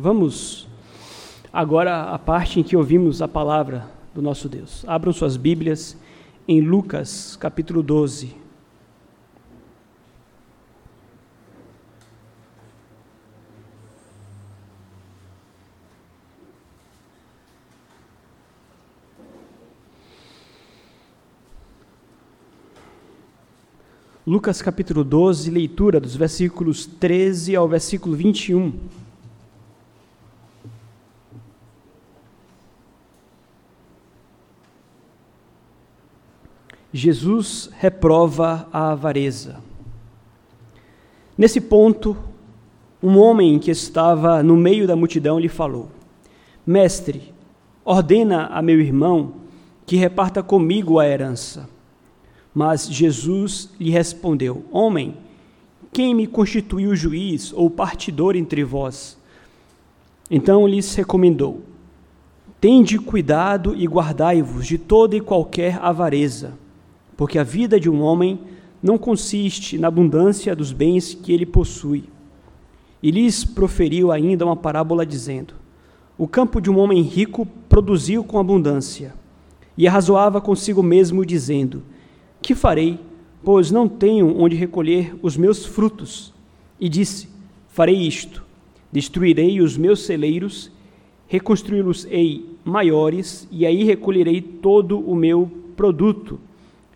[0.00, 0.66] Vamos
[1.52, 4.82] agora à parte em que ouvimos a palavra do nosso Deus.
[4.88, 5.94] Abram suas Bíblias
[6.48, 8.34] em Lucas, capítulo 12.
[24.26, 28.72] Lucas capítulo 12, leitura dos versículos 13 ao versículo 21.
[36.92, 39.60] Jesus reprova a avareza.
[41.38, 42.16] Nesse ponto,
[43.02, 45.88] um homem que estava no meio da multidão lhe falou:
[46.66, 47.32] Mestre,
[47.84, 49.34] ordena a meu irmão
[49.86, 51.68] que reparta comigo a herança.
[52.54, 55.16] Mas Jesus lhe respondeu: Homem,
[55.92, 59.16] quem me constituiu juiz ou partidor entre vós?
[60.30, 61.62] Então lhes recomendou:
[62.60, 66.52] Tende cuidado e guardai-vos de toda e qualquer avareza,
[67.20, 68.40] porque a vida de um homem
[68.82, 72.04] não consiste na abundância dos bens que ele possui.
[73.02, 75.52] E lhes proferiu ainda uma parábola dizendo:
[76.16, 79.12] O campo de um homem rico produziu com abundância,
[79.76, 81.82] e arrazoava consigo mesmo, dizendo:
[82.40, 82.98] que farei,
[83.44, 86.32] pois não tenho onde recolher os meus frutos?
[86.80, 87.28] E disse:
[87.68, 88.42] Farei isto:
[88.90, 90.72] destruirei os meus celeiros,
[91.26, 96.40] reconstruí-los-ei maiores, e aí recolherei todo o meu produto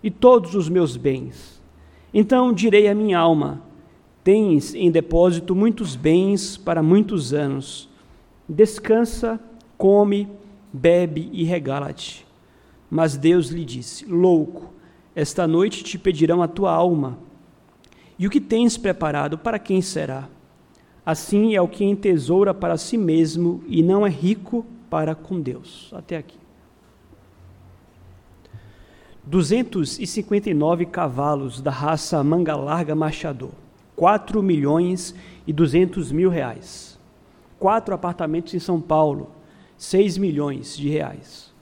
[0.05, 1.63] e todos os meus bens.
[2.13, 3.63] Então direi à minha alma:
[4.23, 7.89] Tens em depósito muitos bens para muitos anos.
[8.47, 9.41] Descansa,
[9.79, 10.29] come,
[10.71, 12.27] bebe e regala-te.
[12.91, 14.75] Mas Deus lhe disse: Louco,
[15.17, 17.19] esta noite te pedirão a tua alma.
[18.19, 20.29] E o que tens preparado, para quem será?
[21.05, 25.91] Assim é o que entesoura para si mesmo e não é rico para com Deus.
[25.95, 26.44] Até aqui.
[29.27, 33.51] 259 cavalos da raça manga larga machador.
[33.97, 35.15] 4 milhões
[35.47, 36.99] e 200 mil reais.
[37.59, 39.31] Quatro apartamentos em São Paulo.
[39.77, 41.55] 6 milhões de reais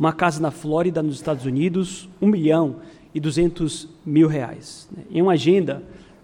[0.00, 2.76] uma casa na Flórida, nos Estados Unidos, 1 milhão
[3.14, 4.88] e 200 mil reais.
[5.10, 5.82] Em uma agenda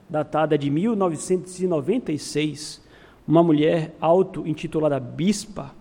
[0.09, 2.81] datada de 1996,
[3.29, 5.75] uma mulher auto-intitulada Bispa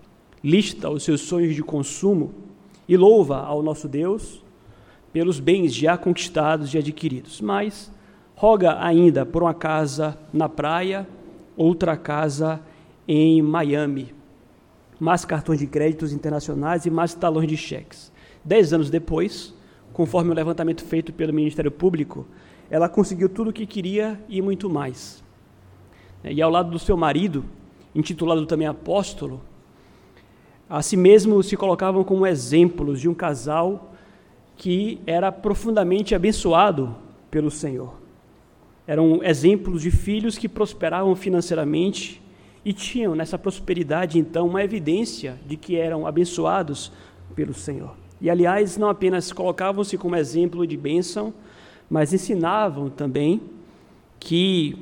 [0.44, 2.34] lista os seus sonhos de consumo
[2.86, 4.44] e louva ao nosso Deus
[5.12, 7.90] pelos bens já conquistados e adquiridos, mas
[8.34, 11.06] roga ainda por uma casa na praia,
[11.56, 12.60] outra casa
[13.08, 14.14] em Miami,
[15.00, 18.12] mais cartões de créditos internacionais e mais talões de cheques.
[18.44, 19.54] Dez anos depois,
[19.92, 22.26] conforme o levantamento feito pelo Ministério Público,
[22.70, 25.24] ela conseguiu tudo o que queria e muito mais.
[26.24, 27.44] E ao lado do seu marido,
[27.94, 29.40] intitulado também apóstolo,
[30.68, 33.94] a si mesmo se colocavam como exemplos de um casal
[34.56, 36.96] que era profundamente abençoado
[37.30, 37.94] pelo Senhor.
[38.86, 42.22] Eram exemplos de filhos que prosperavam financeiramente
[42.64, 46.92] e tinham nessa prosperidade, então, uma evidência de que eram abençoados
[47.34, 47.94] pelo Senhor.
[48.20, 51.34] E, aliás, não apenas colocavam-se como exemplo de bênção,
[51.88, 53.40] mas ensinavam também
[54.18, 54.76] que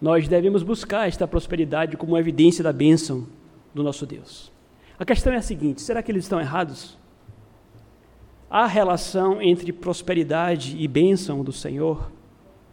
[0.00, 3.26] nós devemos buscar esta prosperidade como evidência da bênção
[3.74, 4.50] do nosso Deus.
[4.98, 6.98] A questão é a seguinte: será que eles estão errados?
[8.54, 12.12] Há relação entre prosperidade e bênção do Senhor?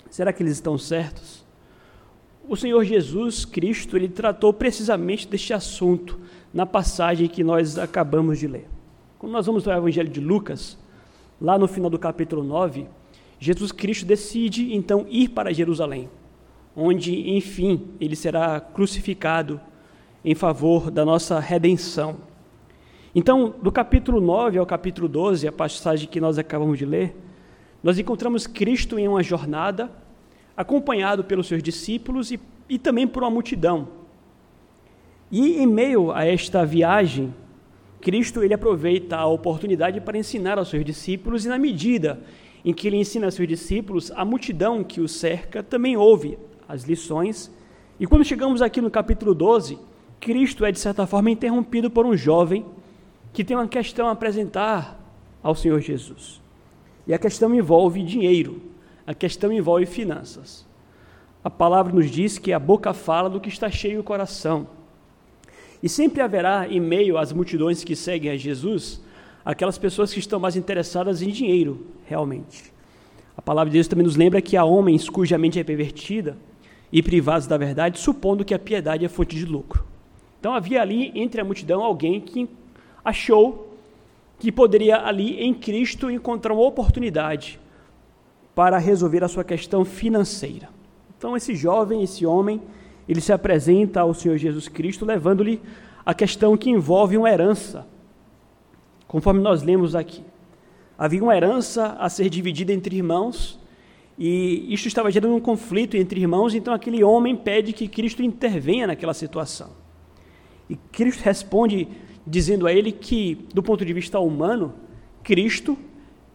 [0.09, 1.39] Será que eles estão certos?
[2.49, 6.19] o Senhor Jesus Cristo, ele tratou precisamente deste assunto
[6.51, 8.67] na passagem que nós acabamos de ler.
[9.19, 10.75] Quando nós vamos ao Evangelho de Lucas,
[11.39, 12.87] lá no final do capítulo 9,
[13.39, 16.09] Jesus Cristo decide então ir para Jerusalém,
[16.75, 19.61] onde, enfim, ele será crucificado
[20.25, 22.17] em favor da nossa redenção.
[23.13, 27.15] Então, do capítulo 9 ao capítulo 12, a passagem que nós acabamos de ler,
[27.83, 29.89] nós encontramos Cristo em uma jornada
[30.55, 33.87] acompanhado pelos seus discípulos e, e também por uma multidão.
[35.31, 37.33] E em meio a esta viagem,
[37.99, 42.19] Cristo ele aproveita a oportunidade para ensinar aos seus discípulos, e na medida
[42.63, 46.37] em que ele ensina aos seus discípulos, a multidão que o cerca também ouve
[46.67, 47.49] as lições.
[47.99, 49.79] E quando chegamos aqui no capítulo 12,
[50.19, 52.65] Cristo é de certa forma interrompido por um jovem
[53.33, 54.99] que tem uma questão a apresentar
[55.41, 56.41] ao Senhor Jesus.
[57.07, 58.61] E a questão envolve dinheiro.
[59.05, 60.67] A questão envolve finanças.
[61.43, 64.67] A palavra nos diz que a boca fala do que está cheio o coração.
[65.81, 69.01] E sempre haverá, em meio às multidões que seguem a Jesus,
[69.45, 72.73] aquelas pessoas que estão mais interessadas em dinheiro, realmente.
[73.37, 76.37] A palavra de Deus também nos lembra que há homens cuja mente é pervertida
[76.91, 79.85] e privados da verdade, supondo que a piedade é fonte de lucro.
[80.39, 82.49] Então havia ali entre a multidão alguém que
[83.09, 83.75] achou
[84.39, 87.59] que poderia ali em Cristo encontrar uma oportunidade
[88.55, 90.69] para resolver a sua questão financeira.
[91.17, 92.61] Então esse jovem, esse homem,
[93.07, 95.61] ele se apresenta ao Senhor Jesus Cristo levando-lhe
[96.05, 97.85] a questão que envolve uma herança.
[99.07, 100.23] Conforme nós lemos aqui.
[100.97, 103.59] Havia uma herança a ser dividida entre irmãos,
[104.17, 108.85] e isto estava gerando um conflito entre irmãos, então aquele homem pede que Cristo intervenha
[108.87, 109.69] naquela situação.
[110.69, 111.87] E Cristo responde
[112.25, 114.73] dizendo a ele que, do ponto de vista humano,
[115.23, 115.77] Cristo,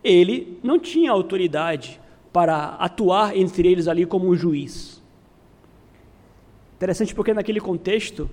[0.03, 2.01] ele não tinha autoridade
[2.33, 5.03] para atuar entre eles ali como um juiz.
[6.77, 8.29] Interessante porque naquele contexto,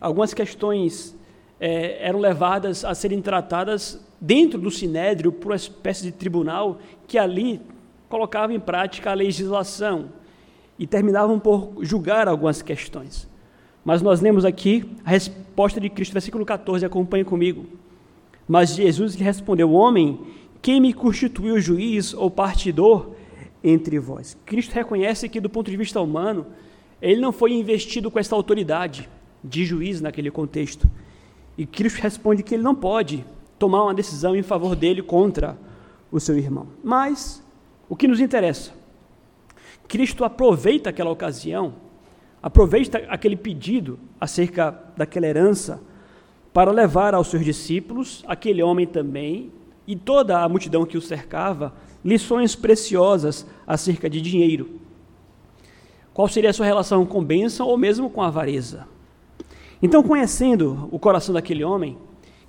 [0.00, 1.16] algumas questões
[1.60, 7.18] é, eram levadas a serem tratadas dentro do sinédrio por uma espécie de tribunal que
[7.18, 7.60] ali
[8.08, 10.10] colocava em prática a legislação
[10.78, 13.28] e terminavam por julgar algumas questões.
[13.86, 17.66] Mas nós lemos aqui a resposta de Cristo, versículo 14, acompanhe comigo.
[18.48, 20.18] Mas Jesus lhe respondeu: Homem,
[20.60, 23.12] quem me constituiu juiz ou partidor
[23.62, 24.36] entre vós?
[24.44, 26.46] Cristo reconhece que, do ponto de vista humano,
[27.00, 29.08] ele não foi investido com essa autoridade
[29.42, 30.90] de juiz naquele contexto.
[31.56, 33.24] E Cristo responde que ele não pode
[33.56, 35.56] tomar uma decisão em favor dele contra
[36.10, 36.66] o seu irmão.
[36.82, 37.40] Mas
[37.88, 38.72] o que nos interessa?
[39.86, 41.85] Cristo aproveita aquela ocasião,
[42.46, 45.82] aproveita aquele pedido acerca daquela herança
[46.52, 49.50] para levar aos seus discípulos, aquele homem também
[49.84, 54.78] e toda a multidão que o cercava, lições preciosas acerca de dinheiro.
[56.14, 58.86] Qual seria a sua relação com bênção ou mesmo com avareza?
[59.82, 61.98] Então, conhecendo o coração daquele homem,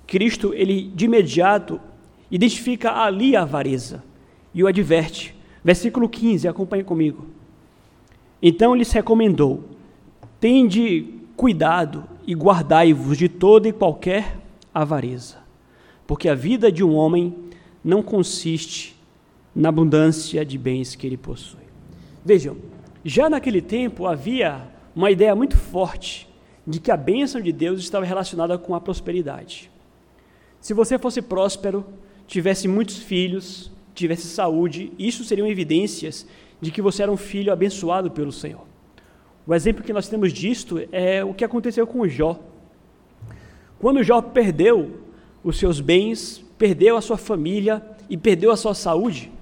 [0.06, 1.80] Cristo, ele de imediato
[2.30, 4.04] identifica ali a avareza
[4.54, 5.34] e o adverte.
[5.64, 7.26] Versículo 15, acompanhe comigo.
[8.40, 9.76] Então lhes recomendou:
[10.40, 14.36] Tende cuidado e guardai-vos de toda e qualquer
[14.72, 15.38] avareza,
[16.06, 17.34] porque a vida de um homem
[17.82, 18.96] não consiste
[19.54, 21.66] na abundância de bens que ele possui.
[22.24, 22.56] Vejam,
[23.04, 24.62] já naquele tempo havia
[24.94, 26.28] uma ideia muito forte
[26.66, 29.70] de que a bênção de Deus estava relacionada com a prosperidade.
[30.60, 31.84] Se você fosse próspero,
[32.26, 36.26] tivesse muitos filhos, tivesse saúde, isso seriam evidências
[36.60, 38.67] de que você era um filho abençoado pelo Senhor.
[39.48, 42.38] O exemplo que nós temos disto é o que aconteceu com Jó.
[43.78, 45.00] Quando Jó perdeu
[45.42, 49.32] os seus bens, perdeu a sua família e perdeu a sua saúde,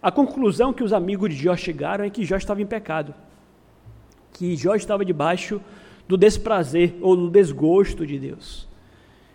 [0.00, 3.12] a conclusão que os amigos de Jó chegaram é que Jó estava em pecado,
[4.34, 5.60] que Jó estava debaixo
[6.06, 8.68] do desprazer ou do desgosto de Deus.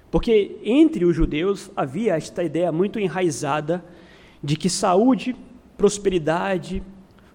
[0.09, 3.83] Porque entre os judeus havia esta ideia muito enraizada
[4.41, 5.35] de que saúde,
[5.77, 6.81] prosperidade,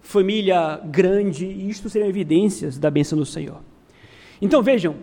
[0.06, 3.60] família grande, isto seriam evidências da bênção do Senhor.
[4.40, 4.94] Então vejam,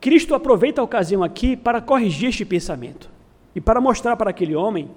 [0.00, 3.08] Cristo aproveita a ocasião aqui para corrigir este pensamento
[3.54, 4.90] e para mostrar para aquele homem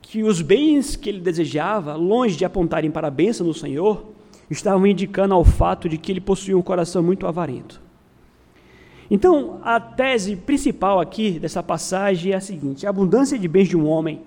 [0.00, 4.06] que os bens que ele desejava, longe de apontarem para a bênção do Senhor,
[4.50, 7.82] estavam indicando ao fato de que ele possuía um coração muito avarento.
[9.10, 13.76] Então, a tese principal aqui dessa passagem é a seguinte: a abundância de bens de
[13.76, 14.22] um homem,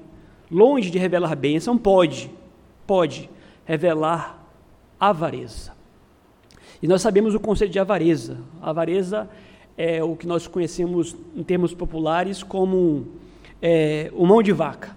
[0.52, 2.30] longe de revelar bênção, pode,
[2.86, 3.28] pode
[3.72, 4.38] revelar
[5.00, 5.72] avareza.
[6.82, 8.38] E nós sabemos o conceito de avareza.
[8.62, 9.30] Avareza
[9.78, 13.08] é o que nós conhecemos em termos populares como
[13.62, 14.94] é, o mão de vaca.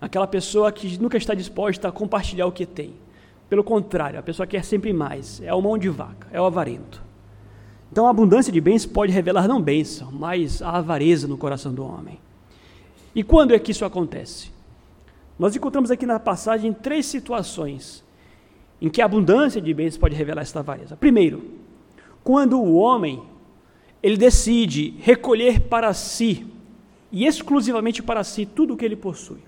[0.00, 2.94] Aquela pessoa que nunca está disposta a compartilhar o que tem.
[3.50, 5.42] Pelo contrário, a pessoa quer sempre mais.
[5.42, 7.02] É o mão de vaca, é o avarento.
[7.90, 11.84] Então, a abundância de bens pode revelar não bênção, mas a avareza no coração do
[11.84, 12.18] homem.
[13.14, 14.50] E quando é que isso acontece?
[15.38, 18.04] Nós encontramos aqui na passagem três situações
[18.80, 20.96] em que a abundância de bens pode revelar esta avareza.
[20.96, 21.42] Primeiro,
[22.22, 23.22] quando o homem
[24.02, 26.46] ele decide recolher para si
[27.10, 29.38] e exclusivamente para si tudo o que ele possui.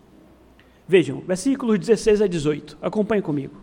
[0.86, 2.78] Vejam, versículos 16 a 18.
[2.80, 3.56] Acompanhe comigo.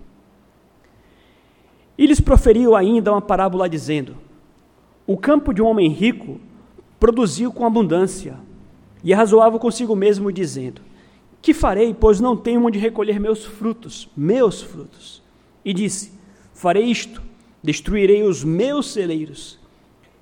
[1.98, 4.18] E lhes proferiu ainda uma parábola dizendo:
[5.06, 6.42] O campo de um homem rico
[7.00, 8.38] produziu com abundância,
[9.04, 10.82] e arrazoava consigo mesmo, dizendo:
[11.42, 15.22] Que farei, pois não tenho onde recolher meus frutos, meus frutos?
[15.66, 16.12] E disse:
[16.54, 17.22] Farei isto,
[17.64, 19.60] destruirei os meus celeiros,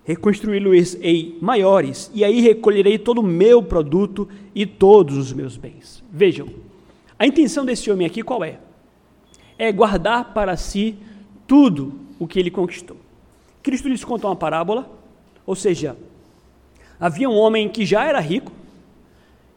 [0.05, 6.01] reconstruí-los-ei maiores, e aí recolherei todo o meu produto e todos os meus bens.
[6.09, 6.47] Vejam,
[7.17, 8.59] a intenção desse homem aqui qual é?
[9.57, 10.95] É guardar para si
[11.45, 12.95] tudo o que ele conquistou.
[13.61, 14.89] Cristo lhes contou uma parábola,
[15.45, 15.97] ou seja,
[16.97, 18.53] havia um homem que já era rico,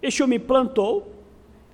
[0.03, 1.22] este homem plantou,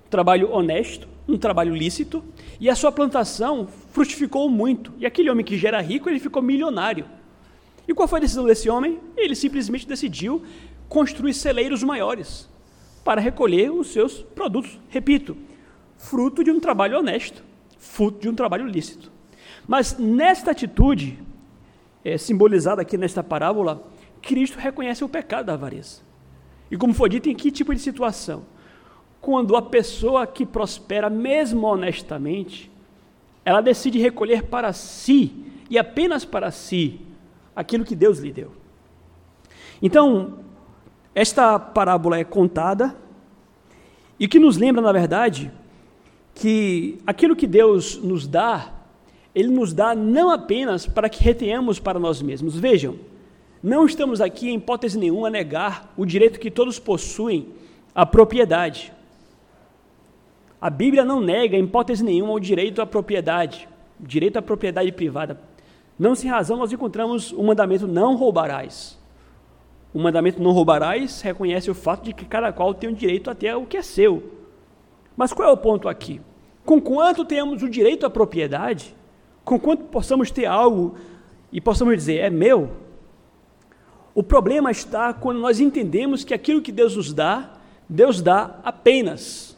[0.09, 2.23] trabalho honesto, um trabalho lícito,
[2.59, 4.91] e a sua plantação frutificou muito.
[4.97, 7.05] E aquele homem que já era rico, ele ficou milionário.
[7.87, 8.99] E qual foi a decisão desse homem?
[9.15, 10.43] Ele simplesmente decidiu
[10.87, 12.49] construir celeiros maiores
[13.03, 14.79] para recolher os seus produtos.
[14.89, 15.37] Repito,
[15.97, 17.43] fruto de um trabalho honesto,
[17.77, 19.11] fruto de um trabalho lícito.
[19.67, 21.19] Mas nesta atitude,
[22.03, 23.83] é, simbolizada aqui nesta parábola,
[24.21, 26.01] Cristo reconhece o pecado da avareza.
[26.71, 28.45] E como foi dito, em que tipo de situação?
[29.21, 32.71] Quando a pessoa que prospera, mesmo honestamente,
[33.43, 35.33] ela decide recolher para si,
[35.69, 37.01] e apenas para si,
[37.55, 38.51] aquilo que Deus lhe deu.
[39.81, 40.39] Então,
[41.13, 42.95] esta parábola é contada
[44.19, 45.51] e que nos lembra, na verdade,
[46.35, 48.73] que aquilo que Deus nos dá,
[49.33, 52.55] Ele nos dá não apenas para que retenhamos para nós mesmos.
[52.55, 52.97] Vejam,
[53.61, 57.49] não estamos aqui, em hipótese nenhuma, a negar o direito que todos possuem
[57.93, 58.93] à propriedade.
[60.61, 63.67] A Bíblia não nega, em hipótese nenhuma, o direito à propriedade,
[63.99, 65.39] direito à propriedade privada.
[65.97, 68.97] Não sem razão nós encontramos o mandamento não roubarás.
[69.93, 73.35] O mandamento não roubarás reconhece o fato de que cada qual tem o direito a
[73.35, 74.23] ter o que é seu.
[75.15, 76.21] Mas qual é o ponto aqui?
[76.65, 78.95] Com quanto temos o direito à propriedade,
[79.43, 80.95] com quanto possamos ter algo
[81.51, 82.69] e possamos dizer, é meu,
[84.13, 87.53] o problema está quando nós entendemos que aquilo que Deus nos dá,
[87.87, 89.48] Deus dá apenas,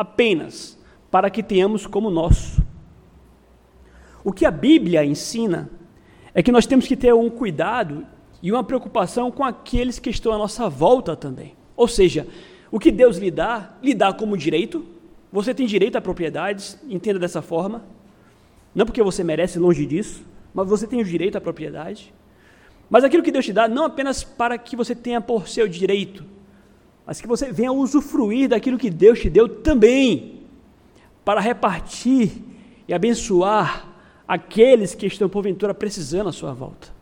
[0.00, 0.78] apenas,
[1.10, 2.62] para que tenhamos como nosso.
[4.24, 5.70] O que a Bíblia ensina
[6.34, 8.06] é que nós temos que ter um cuidado
[8.42, 11.54] e uma preocupação com aqueles que estão à nossa volta também.
[11.76, 12.26] Ou seja,
[12.70, 14.84] o que Deus lhe dá, lhe dá como direito.
[15.32, 17.84] Você tem direito a propriedades, entenda dessa forma.
[18.74, 22.12] Não porque você merece longe disso, mas você tem o direito à propriedade.
[22.88, 26.24] Mas aquilo que Deus te dá, não apenas para que você tenha por seu direito,
[27.10, 30.42] mas que você venha usufruir daquilo que Deus te deu também,
[31.24, 32.30] para repartir
[32.86, 33.88] e abençoar
[34.28, 36.94] aqueles que estão porventura precisando à sua volta.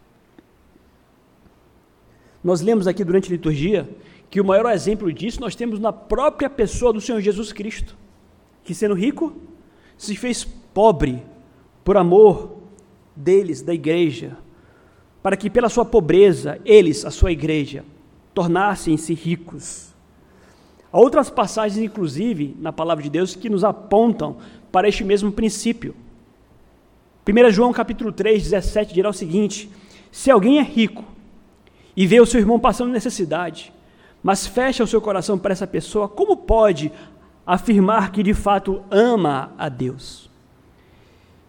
[2.42, 3.86] Nós lemos aqui durante a liturgia
[4.30, 7.94] que o maior exemplo disso nós temos na própria pessoa do Senhor Jesus Cristo,
[8.64, 9.36] que sendo rico,
[9.98, 11.22] se fez pobre
[11.84, 12.56] por amor
[13.14, 14.38] deles, da igreja,
[15.22, 17.84] para que pela sua pobreza, eles, a sua igreja,
[18.32, 19.87] tornassem-se ricos.
[20.92, 24.36] Há outras passagens, inclusive, na palavra de Deus, que nos apontam
[24.72, 25.94] para este mesmo princípio.
[27.26, 29.70] 1 João capítulo 3, 17 dirá o seguinte:
[30.10, 31.04] Se alguém é rico
[31.94, 33.72] e vê o seu irmão passando necessidade,
[34.22, 36.90] mas fecha o seu coração para essa pessoa, como pode
[37.46, 40.28] afirmar que de fato ama a Deus?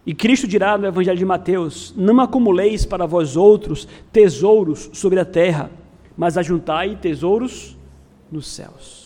[0.04, 5.24] E Cristo dirá no Evangelho de Mateus: Não acumuleis para vós outros tesouros sobre a
[5.24, 5.70] terra,
[6.14, 7.74] mas ajuntai tesouros
[8.30, 8.99] nos céus.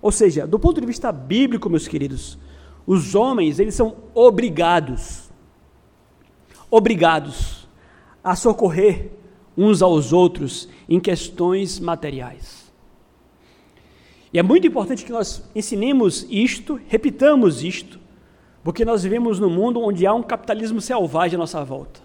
[0.00, 2.38] Ou seja, do ponto de vista bíblico, meus queridos,
[2.86, 5.26] os homens, eles são obrigados
[6.70, 7.68] obrigados
[8.22, 9.10] a socorrer
[9.56, 12.66] uns aos outros em questões materiais.
[14.32, 17.98] E é muito importante que nós ensinemos isto, repitamos isto,
[18.62, 22.00] porque nós vivemos num mundo onde há um capitalismo selvagem à nossa volta.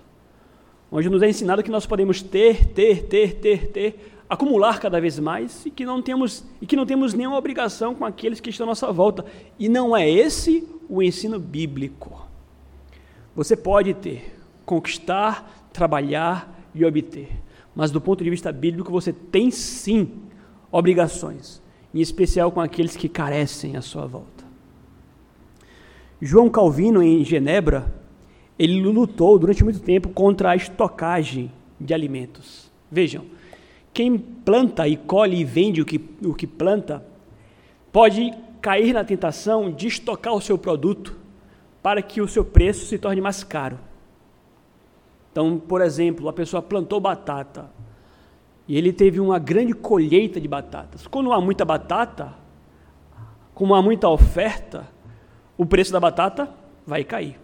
[0.91, 5.19] Onde nos é ensinado que nós podemos ter, ter, ter, ter, ter, acumular cada vez
[5.19, 8.65] mais e que não temos e que não temos nenhuma obrigação com aqueles que estão
[8.65, 9.25] à nossa volta.
[9.59, 12.25] E não é esse o ensino bíblico.
[13.35, 14.33] Você pode ter,
[14.65, 17.27] conquistar, trabalhar e obter.
[17.75, 20.09] Mas do ponto de vista bíblico, você tem sim
[20.71, 21.61] obrigações,
[21.93, 24.45] em especial com aqueles que carecem à sua volta.
[26.21, 27.93] João Calvino, em Genebra,
[28.57, 32.71] ele lutou durante muito tempo contra a estocagem de alimentos.
[32.89, 33.25] Vejam,
[33.93, 37.05] quem planta e colhe e vende o que, o que planta,
[37.91, 41.17] pode cair na tentação de estocar o seu produto
[41.81, 43.79] para que o seu preço se torne mais caro.
[45.31, 47.69] Então, por exemplo, a pessoa plantou batata
[48.67, 51.07] e ele teve uma grande colheita de batatas.
[51.07, 52.33] Quando há muita batata,
[53.53, 54.87] como há muita oferta,
[55.57, 56.49] o preço da batata
[56.85, 57.39] vai cair.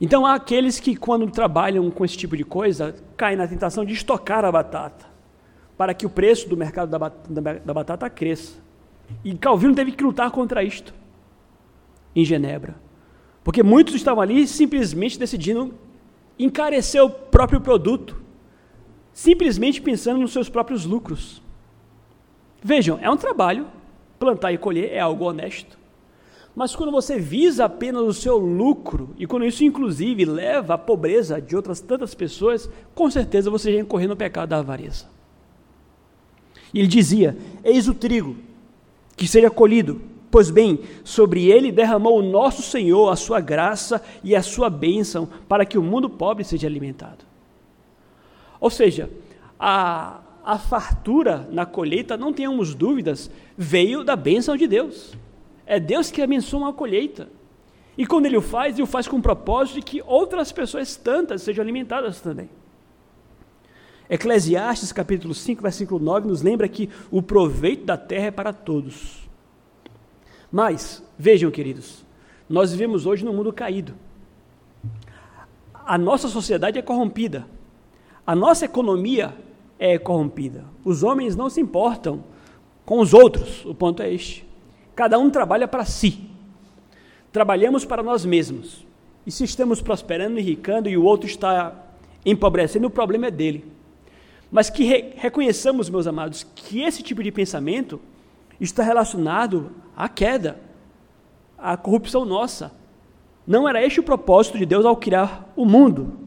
[0.00, 3.92] Então há aqueles que, quando trabalham com esse tipo de coisa, caem na tentação de
[3.92, 5.04] estocar a batata,
[5.76, 8.54] para que o preço do mercado da batata, cresça.
[9.24, 10.94] E Calvino teve que lutar contra isto
[12.14, 12.76] em Genebra.
[13.42, 15.74] Porque muitos estavam ali simplesmente decidindo
[16.38, 18.22] encarecer o próprio produto,
[19.12, 21.42] simplesmente pensando nos seus próprios lucros.
[22.62, 23.66] Vejam, é um trabalho,
[24.18, 25.78] plantar e colher é algo honesto.
[26.54, 31.40] Mas quando você visa apenas o seu lucro, e quando isso inclusive leva à pobreza
[31.40, 35.06] de outras tantas pessoas, com certeza você já incorre no pecado da avareza.
[36.74, 38.36] E ele dizia: Eis o trigo
[39.16, 44.36] que seja colhido, Pois bem, sobre ele derramou o nosso Senhor a sua graça e
[44.36, 47.24] a sua bênção para que o mundo pobre seja alimentado.
[48.60, 49.10] Ou seja,
[49.58, 53.28] a, a fartura na colheita, não tenhamos dúvidas,
[53.58, 55.16] veio da bênção de Deus.
[55.70, 57.28] É Deus que abençoa uma colheita.
[57.96, 60.96] E quando Ele o faz, Ele o faz com o propósito de que outras pessoas
[60.96, 62.50] tantas sejam alimentadas também.
[64.08, 69.28] Eclesiastes capítulo 5, versículo 9, nos lembra que o proveito da terra é para todos.
[70.50, 72.04] Mas, vejam, queridos,
[72.48, 73.94] nós vivemos hoje num mundo caído.
[75.72, 77.46] A nossa sociedade é corrompida.
[78.26, 79.36] A nossa economia
[79.78, 80.64] é corrompida.
[80.84, 82.24] Os homens não se importam
[82.84, 84.49] com os outros, o ponto é este.
[85.00, 86.28] Cada um trabalha para si.
[87.32, 88.84] Trabalhamos para nós mesmos.
[89.26, 91.74] E se estamos prosperando, enricando e o outro está
[92.22, 93.64] empobrecendo, o problema é dele.
[94.52, 97.98] Mas que re reconheçamos, meus amados, que esse tipo de pensamento
[98.60, 100.60] está relacionado à queda,
[101.56, 102.70] à corrupção nossa.
[103.46, 106.18] Não era este o propósito de Deus ao criar o mundo.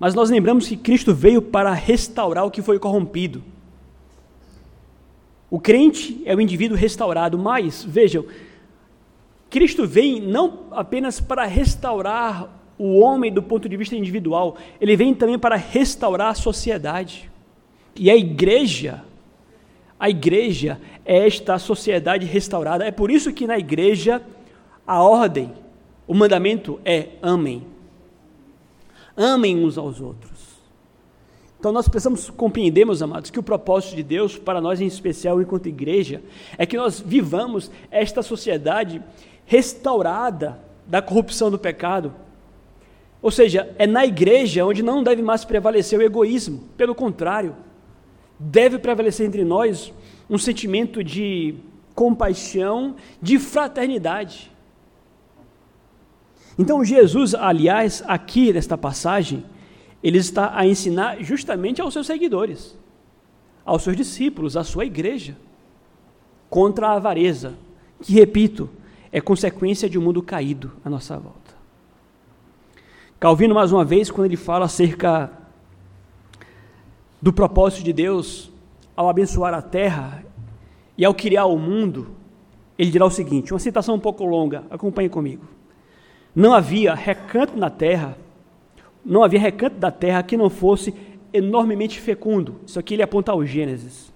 [0.00, 3.44] Mas nós lembramos que Cristo veio para restaurar o que foi corrompido.
[5.52, 8.24] O crente é o indivíduo restaurado, mas, vejam,
[9.50, 15.12] Cristo vem não apenas para restaurar o homem do ponto de vista individual, ele vem
[15.12, 17.30] também para restaurar a sociedade.
[17.94, 19.04] E a igreja,
[20.00, 22.86] a igreja é esta sociedade restaurada.
[22.86, 24.22] É por isso que na igreja
[24.86, 25.52] a ordem,
[26.06, 27.70] o mandamento é amem
[29.16, 30.31] amem uns aos outros.
[31.62, 35.40] Então nós precisamos compreender, meus amados, que o propósito de Deus, para nós em especial
[35.40, 36.20] enquanto igreja,
[36.58, 39.00] é que nós vivamos esta sociedade
[39.46, 42.12] restaurada da corrupção do pecado.
[43.22, 47.54] Ou seja, é na igreja onde não deve mais prevalecer o egoísmo, pelo contrário,
[48.40, 49.94] deve prevalecer entre nós
[50.28, 51.54] um sentimento de
[51.94, 54.50] compaixão, de fraternidade.
[56.58, 59.44] Então, Jesus, aliás, aqui nesta passagem,
[60.02, 62.76] ele está a ensinar justamente aos seus seguidores,
[63.64, 65.36] aos seus discípulos, à sua igreja,
[66.50, 67.54] contra a avareza,
[68.00, 68.68] que, repito,
[69.12, 71.54] é consequência de um mundo caído à nossa volta.
[73.20, 75.30] Calvino, mais uma vez, quando ele fala acerca
[77.20, 78.50] do propósito de Deus
[78.96, 80.24] ao abençoar a terra
[80.98, 82.08] e ao criar o mundo,
[82.76, 85.44] ele dirá o seguinte: uma citação um pouco longa, acompanhe comigo.
[86.34, 88.16] Não havia recanto na terra,
[89.04, 90.94] não havia recanto da terra que não fosse
[91.32, 92.56] enormemente fecundo.
[92.66, 94.12] Isso aqui ele aponta ao Gênesis.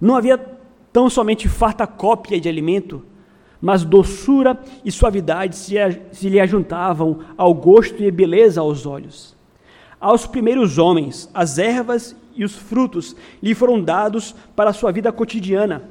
[0.00, 0.38] Não havia
[0.92, 3.04] tão somente farta cópia de alimento,
[3.60, 5.74] mas doçura e suavidade se,
[6.12, 9.36] se lhe ajuntavam ao gosto e beleza aos olhos.
[10.00, 15.10] Aos primeiros homens, as ervas e os frutos lhe foram dados para a sua vida
[15.10, 15.82] cotidiana.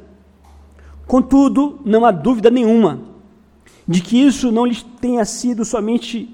[1.06, 3.02] Contudo, não há dúvida nenhuma
[3.88, 6.30] de que isso não lhes tenha sido somente,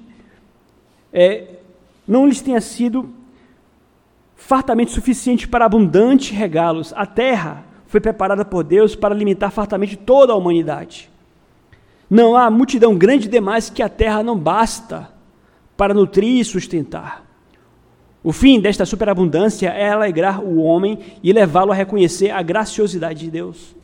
[1.12, 1.58] é,
[2.06, 3.10] não lhes tenha sido
[4.36, 6.92] fartamente suficiente para abundantes regalos.
[6.96, 11.10] A terra foi preparada por Deus para alimentar fartamente toda a humanidade.
[12.10, 15.08] Não há multidão grande demais que a terra não basta
[15.76, 17.24] para nutrir e sustentar.
[18.22, 23.30] O fim desta superabundância é alegrar o homem e levá-lo a reconhecer a graciosidade de
[23.30, 23.74] Deus.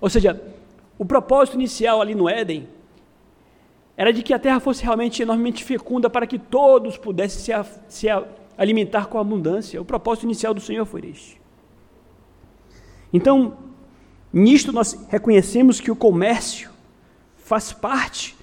[0.00, 0.40] Ou seja,
[0.98, 2.68] o propósito inicial ali no Éden
[3.98, 7.66] era de que a terra fosse realmente enormemente fecunda para que todos pudessem se, a,
[7.88, 8.24] se a,
[8.56, 9.82] alimentar com abundância.
[9.82, 11.40] O propósito inicial do Senhor foi este.
[13.12, 13.56] Então,
[14.32, 16.70] nisto nós reconhecemos que o comércio
[17.38, 18.36] faz parte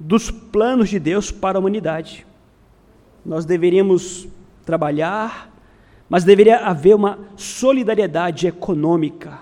[0.00, 2.26] dos planos de Deus para a humanidade.
[3.24, 4.26] Nós deveríamos
[4.66, 5.54] trabalhar,
[6.08, 9.38] mas deveria haver uma solidariedade econômica,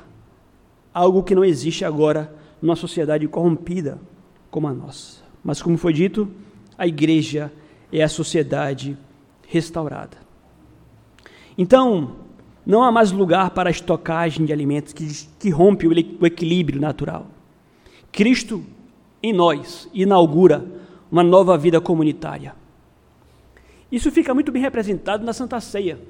[0.93, 3.99] algo que não existe agora numa sociedade corrompida
[4.51, 5.26] como a nossa.
[5.47, 6.29] Mas, como foi dito,
[6.77, 7.53] a igreja
[7.93, 8.99] é a sociedade
[9.47, 10.17] restaurada.
[11.57, 12.17] Então,
[12.67, 15.07] não há mais lugar para a estocagem de alimentos que,
[15.39, 17.29] que rompe o equilíbrio natural.
[18.11, 18.65] Cristo
[19.23, 20.67] em nós inaugura
[21.13, 22.53] uma nova vida comunitária.
[23.91, 26.01] Isso fica muito bem representado na Santa Ceia.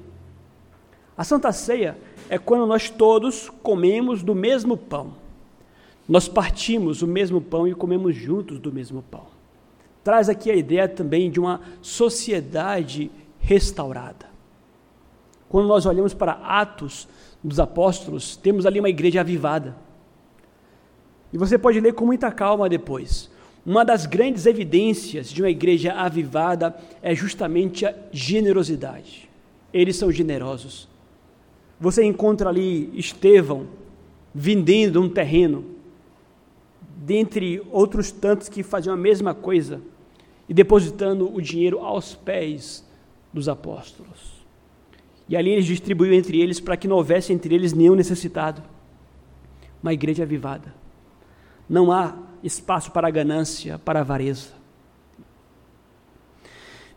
[1.15, 1.95] A Santa Ceia
[2.27, 5.26] é quando nós todos comemos do mesmo pão.
[6.07, 9.25] Nós partimos o mesmo pão e comemos juntos do mesmo pão.
[10.03, 14.25] Traz aqui a ideia também de uma sociedade restaurada.
[15.49, 17.07] Quando nós olhamos para Atos
[17.43, 19.75] dos Apóstolos, temos ali uma igreja avivada.
[21.31, 23.29] E você pode ler com muita calma depois.
[23.65, 29.29] Uma das grandes evidências de uma igreja avivada é justamente a generosidade.
[29.73, 30.87] Eles são generosos.
[31.79, 33.67] Você encontra ali Estevão
[34.33, 35.76] vendendo um terreno
[36.97, 39.81] dentre outros tantos que faziam a mesma coisa,
[40.49, 42.85] e depositando o dinheiro aos pés
[43.33, 44.37] dos apóstolos.
[45.29, 48.63] E ali eles distribuiu entre eles para que não houvesse entre eles nenhum necessitado.
[49.83, 50.73] Uma igreja avivada.
[51.69, 54.51] Não há espaço para ganância, para avareza.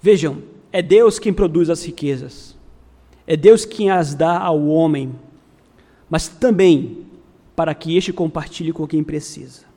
[0.01, 2.57] Vejam, é Deus quem produz as riquezas.
[3.27, 5.13] É Deus quem as dá ao homem,
[6.09, 7.07] mas também
[7.55, 9.70] para que este compartilhe com quem precisa.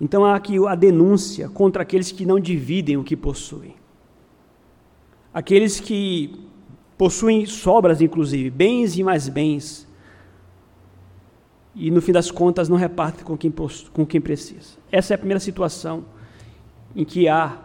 [0.00, 3.74] Então há aqui a denúncia contra aqueles que não dividem o que possuem.
[5.34, 6.48] Aqueles que
[6.96, 9.86] possuem sobras, inclusive, bens e mais bens,
[11.74, 13.52] e no fim das contas não repartem com quem,
[13.92, 14.76] com quem precisa.
[14.90, 16.04] Essa é a primeira situação
[16.94, 17.58] em que há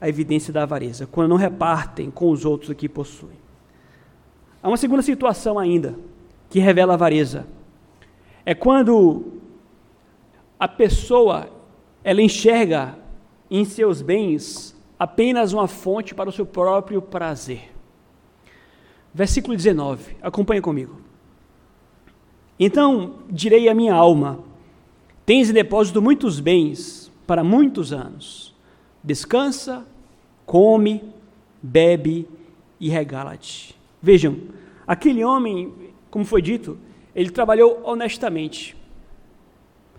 [0.00, 3.36] a evidência da avareza, quando não repartem com os outros o que possuem.
[4.62, 5.94] Há uma segunda situação ainda
[6.50, 7.46] que revela a avareza.
[8.44, 9.32] É quando
[10.58, 11.48] a pessoa
[12.02, 12.98] ela enxerga
[13.50, 17.70] em seus bens apenas uma fonte para o seu próprio prazer.
[19.12, 21.00] Versículo 19, acompanha comigo.
[22.58, 24.40] Então direi à minha alma:
[25.24, 28.54] Tens em depósito muitos bens para muitos anos.
[29.02, 29.86] Descansa,
[30.44, 31.02] come,
[31.62, 32.26] bebe
[32.80, 33.78] e regala-te.
[34.00, 34.36] Vejam,
[34.86, 35.72] aquele homem,
[36.10, 36.78] como foi dito,
[37.14, 38.76] ele trabalhou honestamente.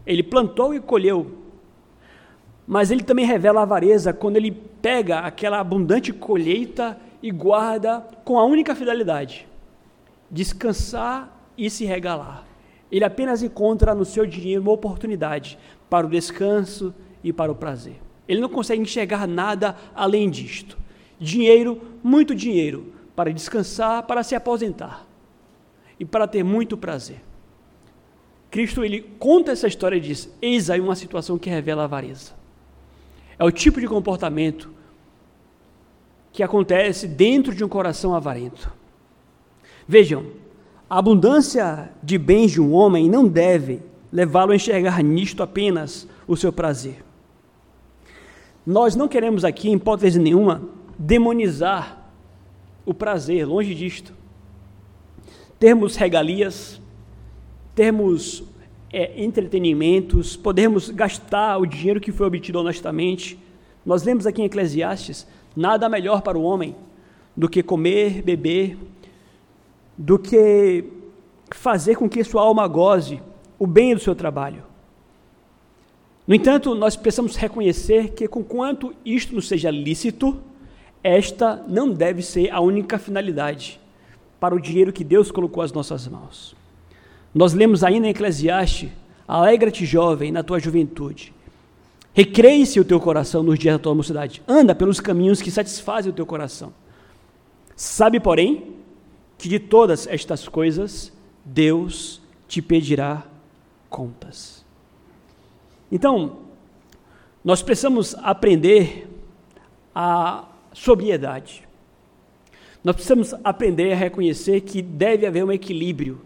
[0.06, 1.39] Ele plantou e colheu.
[2.70, 8.38] Mas ele também revela a avareza quando ele pega aquela abundante colheita e guarda com
[8.38, 9.48] a única fidelidade:
[10.30, 12.46] descansar e se regalar.
[12.92, 15.58] Ele apenas encontra no seu dinheiro uma oportunidade
[15.90, 17.96] para o descanso e para o prazer.
[18.28, 20.78] Ele não consegue enxergar nada além disto.
[21.20, 25.08] Dinheiro, muito dinheiro, para descansar, para se aposentar
[26.00, 27.24] e para ter muito prazer.
[28.52, 32.38] Cristo ele conta essa história e diz: Eis aí uma situação que revela a avareza.
[33.40, 34.70] É o tipo de comportamento
[36.32, 38.72] que acontece dentro de um coração avarento.
[39.88, 40.26] Vejam,
[40.90, 46.36] a abundância de bens de um homem não deve levá-lo a enxergar nisto apenas o
[46.36, 47.04] seu prazer.
[48.66, 50.62] Nós não queremos aqui, em hipótese nenhuma,
[50.98, 52.12] demonizar
[52.86, 54.14] o prazer, longe disto.
[55.58, 56.82] Termos regalias,
[57.74, 58.44] termos
[58.92, 63.38] é, entretenimentos, podemos gastar o dinheiro que foi obtido honestamente.
[63.86, 66.76] Nós lemos aqui em Eclesiastes: nada melhor para o homem
[67.36, 68.78] do que comer, beber
[69.98, 70.86] do que
[71.52, 73.22] fazer com que sua alma goze
[73.58, 74.64] o bem do seu trabalho.
[76.26, 80.40] No entanto, nós precisamos reconhecer que, conquanto isto nos seja lícito,
[81.04, 83.80] esta não deve ser a única finalidade
[84.40, 86.56] para o dinheiro que Deus colocou às nossas mãos.
[87.34, 88.90] Nós lemos ainda em Eclesiastes:
[89.28, 91.34] Alegra-te, jovem, na tua juventude.
[92.14, 94.42] Recreie-se o teu coração nos dias da tua mocidade.
[94.48, 96.74] Anda pelos caminhos que satisfazem o teu coração.
[97.76, 98.76] Sabe, porém,
[99.38, 101.14] que de todas estas coisas
[101.46, 103.24] Deus te pedirá
[103.90, 104.66] contas.
[105.92, 106.40] Então,
[107.44, 109.08] nós precisamos aprender
[109.94, 111.68] a sobriedade.
[112.84, 116.22] Nós precisamos aprender a reconhecer que deve haver um equilíbrio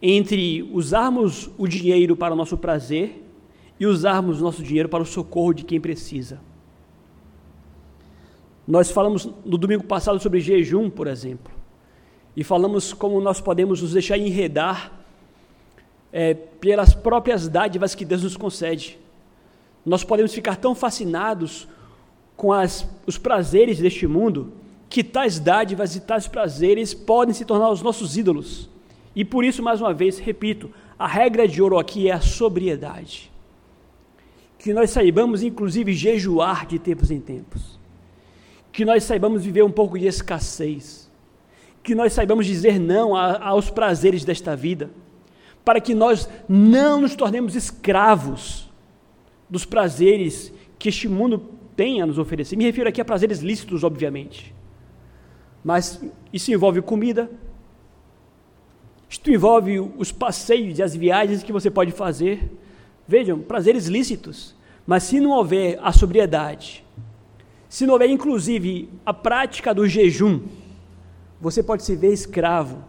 [0.00, 3.22] entre usarmos o dinheiro para o nosso prazer
[3.78, 6.40] e usarmos nosso dinheiro para o socorro de quem precisa.
[8.66, 11.54] Nós falamos no domingo passado sobre jejum, por exemplo
[12.36, 14.92] e falamos como nós podemos nos deixar enredar
[16.12, 18.98] é, pelas próprias dádivas que Deus nos concede.
[19.84, 21.68] Nós podemos ficar tão fascinados
[22.36, 24.52] com as, os prazeres deste mundo
[24.88, 28.68] que tais dádivas e tais prazeres podem se tornar os nossos ídolos.
[29.14, 33.30] E por isso, mais uma vez, repito, a regra de ouro aqui é a sobriedade.
[34.58, 37.78] Que nós saibamos, inclusive, jejuar de tempos em tempos.
[38.72, 41.04] Que nós saibamos viver um pouco de escassez
[41.84, 44.90] que nós saibamos dizer não aos prazeres desta vida,
[45.62, 48.72] para que nós não nos tornemos escravos
[49.48, 52.56] dos prazeres que este mundo tem a nos oferecer.
[52.56, 54.54] Me refiro aqui a prazeres lícitos, obviamente.
[55.62, 57.30] Mas isso envolve comida,
[59.08, 62.50] isto envolve os passeios e as viagens que você pode fazer.
[63.06, 64.54] Vejam, prazeres lícitos.
[64.86, 66.84] Mas se não houver a sobriedade,
[67.68, 70.40] se não houver inclusive a prática do jejum,
[71.40, 72.84] você pode se ver escravo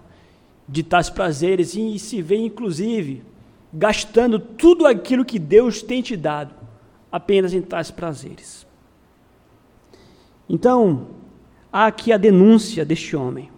[0.67, 3.23] de tais prazeres e se ver, inclusive,
[3.71, 6.54] gastando tudo aquilo que Deus tem te dado
[7.12, 8.65] apenas em tais prazeres.
[10.49, 11.08] Então,
[11.71, 13.49] há aqui a denúncia deste homem.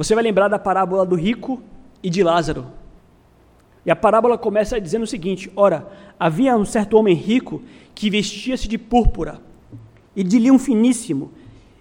[0.00, 1.62] Você vai lembrar da parábola do rico
[2.02, 2.68] e de Lázaro.
[3.84, 7.60] E a parábola começa dizendo o seguinte: Ora, havia um certo homem rico
[7.94, 9.42] que vestia-se de púrpura
[10.16, 11.30] e de linho finíssimo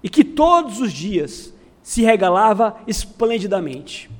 [0.03, 4.11] e que todos os dias se regalava esplendidamente.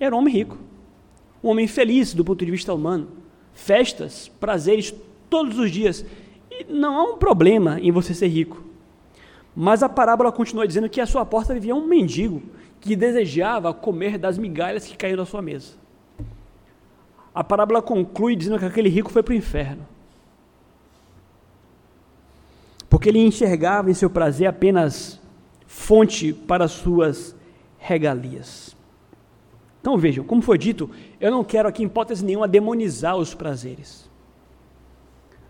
[0.00, 0.56] Era um homem rico,
[1.44, 3.08] um homem feliz do ponto de vista humano.
[3.52, 4.94] Festas, prazeres
[5.28, 6.02] todos os dias.
[6.50, 8.64] E não há um problema em você ser rico.
[9.54, 12.40] Mas a parábola continua dizendo que à sua porta vivia um mendigo
[12.82, 15.74] que desejava comer das migalhas que caíam da sua mesa.
[17.32, 19.86] A parábola conclui dizendo que aquele rico foi para o inferno.
[22.90, 25.20] Porque ele enxergava em seu prazer apenas
[25.64, 27.34] fonte para suas
[27.78, 28.76] regalias.
[29.80, 30.90] Então vejam, como foi dito,
[31.20, 34.10] eu não quero aqui, em hipótese nenhuma, demonizar os prazeres.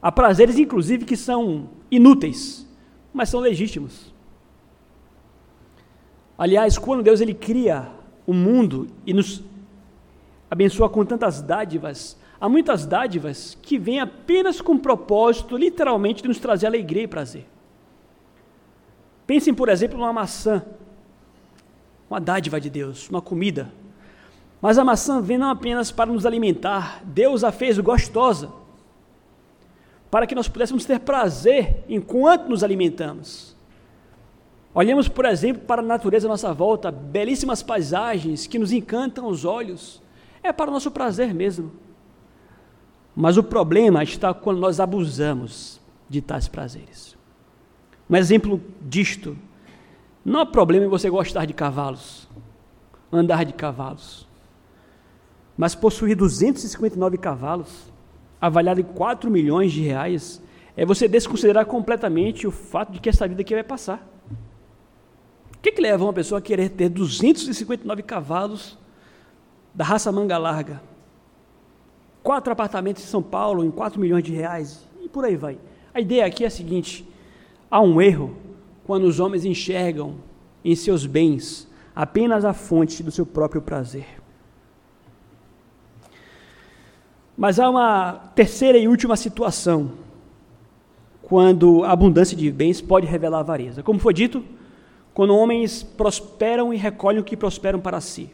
[0.01, 2.68] Há prazeres, inclusive, que são inúteis,
[3.12, 4.12] mas são legítimos.
[6.37, 7.88] Aliás, quando Deus ele cria
[8.27, 9.42] o mundo e nos
[10.51, 16.29] abençoa com tantas dádivas, há muitas dádivas que vêm apenas com o propósito, literalmente, de
[16.29, 17.47] nos trazer alegria e prazer.
[19.27, 20.62] Pensem, por exemplo, numa maçã,
[22.11, 23.73] uma dádiva de Deus, uma comida.
[24.61, 28.53] Mas a maçã vem não apenas para nos alimentar, Deus a fez gostosa,
[30.11, 33.52] para que nós pudéssemos ter prazer enquanto nos alimentamos.
[34.75, 39.45] Olhemos, por exemplo, para a natureza à nossa volta, belíssimas paisagens que nos encantam os
[39.45, 40.03] olhos.
[40.43, 41.71] É para o nosso prazer mesmo.
[43.15, 47.17] Mas o problema está quando nós abusamos de tais prazeres.
[48.09, 49.37] Um exemplo disto:
[50.25, 52.27] não há problema em você gostar de cavalos,
[53.13, 54.27] andar de cavalos.
[55.55, 57.93] Mas possuir 259 cavalos,
[58.41, 60.43] avaliado em 4 milhões de reais,
[60.75, 64.12] é você desconsiderar completamente o fato de que essa vida aqui vai passar.
[65.62, 68.77] O que, que leva uma pessoa a querer ter 259 cavalos
[69.72, 70.83] da raça manga larga?
[72.20, 75.57] Quatro apartamentos em São Paulo em 4 milhões de reais e por aí vai.
[75.94, 77.09] A ideia aqui é a seguinte:
[77.70, 78.37] há um erro
[78.85, 80.16] quando os homens enxergam
[80.64, 84.20] em seus bens apenas a fonte do seu próprio prazer.
[87.37, 89.92] Mas há uma terceira e última situação
[91.22, 93.81] quando a abundância de bens pode revelar avareza.
[93.81, 94.44] Como foi dito,
[95.14, 98.31] quando homens prosperam e recolhem o que prosperam para si.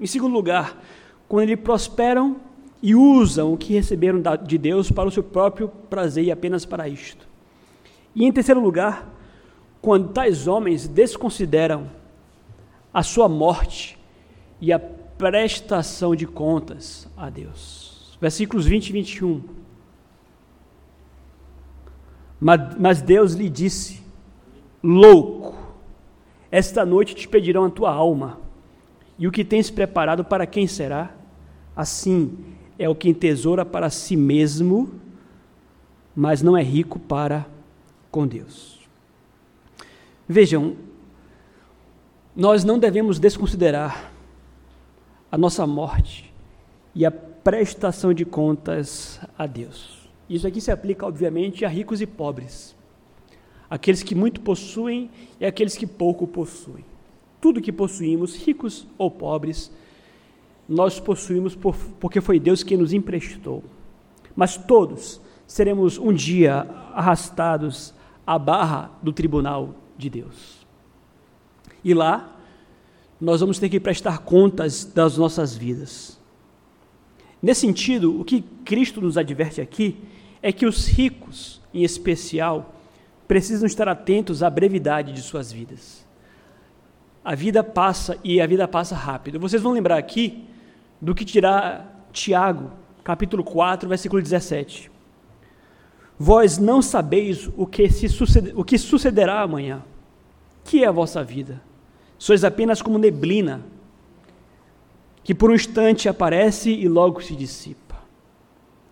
[0.00, 0.82] Em segundo lugar,
[1.28, 2.36] quando eles prosperam
[2.82, 6.88] e usam o que receberam de Deus para o seu próprio prazer e apenas para
[6.88, 7.26] isto.
[8.14, 9.08] E em terceiro lugar,
[9.80, 11.88] quando tais homens desconsideram
[12.92, 13.98] a sua morte
[14.60, 19.42] e a prestação de contas a Deus versículos 20 e 21.
[22.40, 24.00] Mas Deus lhe disse:
[24.80, 25.56] Louco,
[26.52, 28.38] esta noite te pedirão a tua alma,
[29.18, 31.14] e o que tens preparado para quem será?
[31.74, 32.38] Assim
[32.78, 34.92] é o que tesoura para si mesmo,
[36.14, 37.46] mas não é rico para
[38.10, 38.80] com Deus.
[40.28, 40.76] Vejam,
[42.36, 44.12] nós não devemos desconsiderar
[45.30, 46.32] a nossa morte
[46.94, 50.08] e a prestação de contas a Deus.
[50.28, 52.76] Isso aqui se aplica, obviamente, a ricos e pobres,
[53.72, 56.84] aqueles que muito possuem e aqueles que pouco possuem.
[57.40, 59.72] Tudo que possuímos, ricos ou pobres,
[60.68, 63.64] nós possuímos por, porque foi Deus quem nos emprestou.
[64.36, 67.94] Mas todos seremos um dia arrastados
[68.26, 70.66] à barra do tribunal de Deus.
[71.82, 72.30] E lá,
[73.18, 76.20] nós vamos ter que prestar contas das nossas vidas.
[77.40, 79.96] Nesse sentido, o que Cristo nos adverte aqui
[80.42, 82.74] é que os ricos, em especial,
[83.32, 86.06] precisam estar atentos à brevidade de suas vidas.
[87.24, 89.40] A vida passa e a vida passa rápido.
[89.40, 90.44] Vocês vão lembrar aqui
[91.00, 92.70] do que dirá Tiago,
[93.02, 94.90] capítulo 4, versículo 17.
[96.18, 99.82] Vós não sabeis o que, se suceder, o que sucederá amanhã.
[100.62, 101.58] Que é a vossa vida?
[102.18, 103.62] Sois apenas como neblina
[105.24, 107.96] que por um instante aparece e logo se dissipa.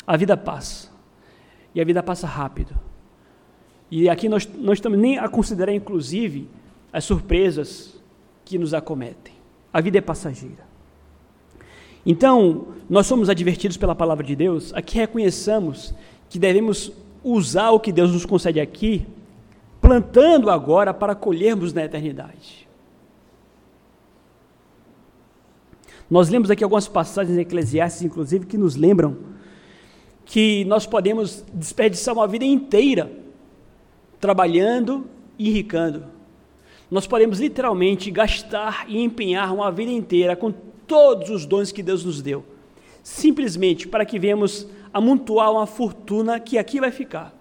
[0.07, 0.88] A vida passa.
[1.74, 2.88] E a vida passa rápido.
[3.90, 6.48] E aqui nós não estamos nem a considerar, inclusive,
[6.92, 8.00] as surpresas
[8.44, 9.35] que nos acometem.
[9.72, 10.68] A vida é passageira.
[12.05, 15.94] Então, nós somos advertidos pela palavra de Deus a que reconheçamos
[16.29, 19.07] que devemos usar o que Deus nos concede aqui,
[19.81, 22.68] plantando agora para colhermos na eternidade.
[26.09, 29.16] Nós lemos aqui algumas passagens em Eclesiastes, inclusive, que nos lembram
[30.24, 33.11] que nós podemos desperdiçar uma vida inteira
[34.20, 35.06] trabalhando
[35.38, 36.04] e enricando.
[36.90, 40.52] Nós podemos literalmente gastar e empenhar uma vida inteira com
[40.87, 42.44] todos os dons que Deus nos deu,
[43.02, 47.35] simplesmente para que venhamos amontoar uma fortuna que aqui vai ficar.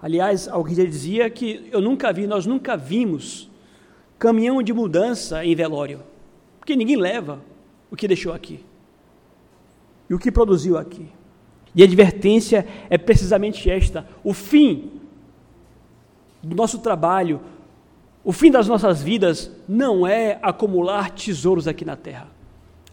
[0.00, 3.50] Aliás, alguém já dizia que eu nunca vi, nós nunca vimos
[4.18, 6.02] caminhão de mudança em velório,
[6.58, 7.40] porque ninguém leva
[7.90, 8.60] o que deixou aqui
[10.08, 11.08] e o que produziu aqui.
[11.74, 14.90] E a advertência é precisamente esta: o fim
[16.44, 17.40] do nosso trabalho,
[18.22, 22.28] o fim das nossas vidas não é acumular tesouros aqui na terra.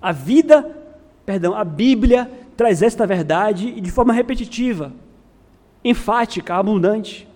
[0.01, 0.77] A vida,
[1.25, 4.91] perdão, a Bíblia traz esta verdade e de forma repetitiva,
[5.83, 7.27] enfática, abundante.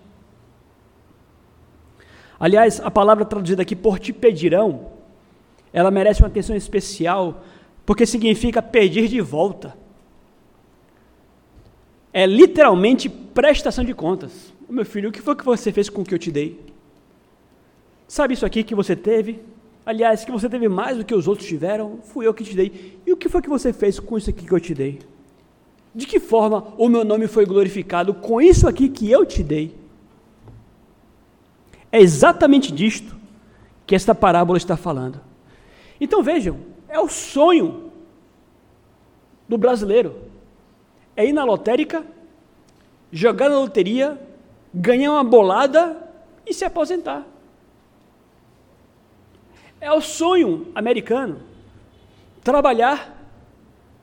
[2.38, 4.88] Aliás, a palavra traduzida aqui por te pedirão,
[5.72, 7.42] ela merece uma atenção especial,
[7.84, 9.76] porque significa pedir de volta.
[12.12, 14.52] É literalmente prestação de contas.
[14.68, 16.60] Meu filho, o que foi que você fez com o que eu te dei?
[18.08, 19.40] Sabe isso aqui que você teve?
[19.84, 23.00] Aliás, que você teve mais do que os outros tiveram, fui eu que te dei.
[23.06, 24.98] E o que foi que você fez com isso aqui que eu te dei?
[25.94, 29.74] De que forma o meu nome foi glorificado com isso aqui que eu te dei?
[31.92, 33.16] É exatamente disto
[33.86, 35.20] que esta parábola está falando.
[36.00, 37.92] Então vejam, é o sonho
[39.48, 40.16] do brasileiro.
[41.14, 42.04] É ir na lotérica,
[43.12, 44.20] jogar na loteria,
[44.76, 45.96] ganhar uma bolada
[46.46, 47.26] e se aposentar.
[49.80, 51.40] É o sonho americano.
[52.44, 53.16] Trabalhar,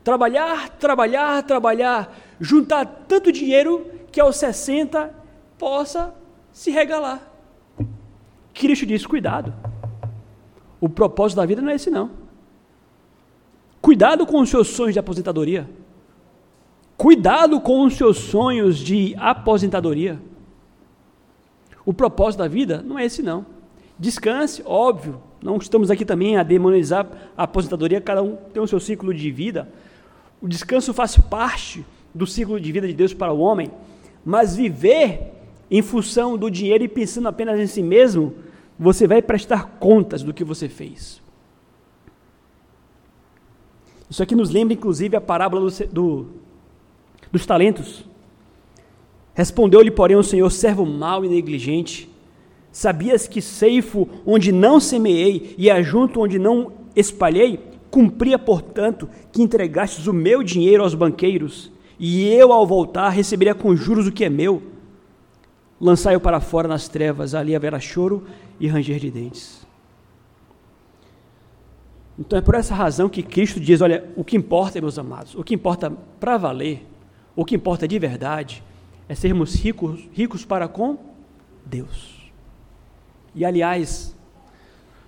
[0.04, 5.14] trabalhar, trabalhar, trabalhar, juntar tanto dinheiro que aos 60
[5.58, 6.14] possa
[6.52, 7.22] se regalar.
[8.54, 9.54] Cristo diz: cuidado.
[10.82, 12.12] O propósito da vida não é esse, não.
[13.80, 15.70] Cuidado com os seus sonhos de aposentadoria.
[16.98, 20.20] Cuidado com os seus sonhos de aposentadoria.
[21.86, 23.46] O propósito da vida não é esse, não.
[23.98, 25.22] Descanse, óbvio.
[25.42, 29.30] Não estamos aqui também a demonizar a aposentadoria, cada um tem o seu ciclo de
[29.30, 29.70] vida.
[30.42, 33.72] O descanso faz parte do ciclo de vida de Deus para o homem,
[34.24, 35.34] mas viver
[35.70, 38.36] em função do dinheiro e pensando apenas em si mesmo,
[38.78, 41.22] você vai prestar contas do que você fez.
[44.10, 46.28] Isso aqui nos lembra, inclusive, a parábola do, do,
[47.32, 48.06] dos talentos.
[49.34, 52.10] Respondeu-lhe, porém, o Senhor, servo mau e negligente.
[52.72, 57.60] Sabias que ceifo onde não semeei e ajunto onde não espalhei?
[57.90, 63.76] Cumpria, portanto, que entregastes o meu dinheiro aos banqueiros, e eu, ao voltar, receberia com
[63.76, 64.64] juros o que é meu.
[65.80, 68.24] Lançai-o para fora nas trevas, ali haverá choro
[68.60, 69.66] e ranger de dentes.
[72.18, 75.44] Então é por essa razão que Cristo diz: olha, o que importa, meus amados, o
[75.44, 76.86] que importa para valer,
[77.36, 78.64] o que importa de verdade,
[79.08, 80.98] é sermos ricos, ricos para com
[81.66, 82.32] Deus.
[83.36, 84.16] E aliás,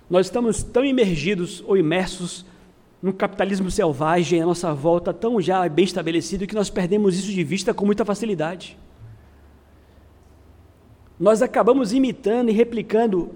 [0.08, 2.44] nós estamos tão imergidos ou imersos
[3.02, 7.44] no capitalismo selvagem à nossa volta, tão já bem estabelecido, que nós perdemos isso de
[7.44, 8.76] vista com muita facilidade.
[11.18, 13.30] Nós acabamos imitando e replicando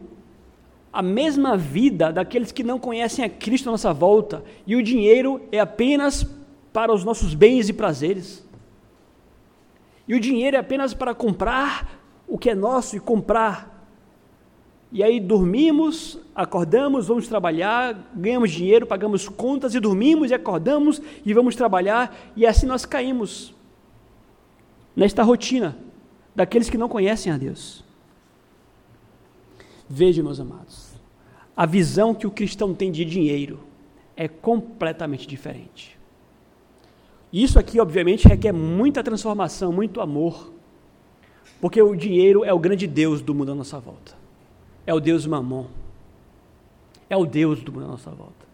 [0.92, 5.40] a mesma vida daqueles que não conhecem a Cristo à nossa volta, e o dinheiro
[5.52, 6.26] é apenas
[6.72, 8.44] para os nossos bens e prazeres.
[10.10, 11.88] E o dinheiro é apenas para comprar
[12.26, 13.86] o que é nosso e comprar.
[14.90, 21.32] E aí dormimos, acordamos, vamos trabalhar, ganhamos dinheiro, pagamos contas e dormimos e acordamos e
[21.32, 23.54] vamos trabalhar e assim nós caímos
[24.96, 25.78] nesta rotina
[26.34, 27.84] daqueles que não conhecem a Deus.
[29.88, 30.92] Veja, meus amados,
[31.56, 33.60] a visão que o cristão tem de dinheiro
[34.16, 35.99] é completamente diferente.
[37.32, 40.52] Isso aqui, obviamente, requer muita transformação, muito amor,
[41.60, 44.14] porque o dinheiro é o grande Deus do mundo à nossa volta.
[44.86, 45.66] É o Deus mamon.
[47.08, 48.48] É o Deus do mundo à nossa volta.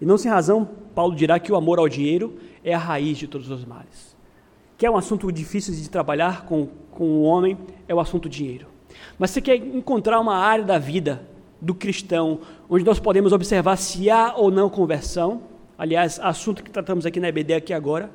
[0.00, 3.26] E não sem razão, Paulo dirá que o amor ao dinheiro é a raiz de
[3.26, 4.14] todos os males.
[4.76, 7.56] Que é um assunto difícil de trabalhar com, com o homem,
[7.88, 8.66] é o assunto dinheiro.
[9.18, 11.26] Mas você quer encontrar uma área da vida
[11.60, 15.42] do cristão onde nós podemos observar se há ou não conversão,
[15.78, 18.10] aliás, assunto que tratamos aqui na EBD aqui agora,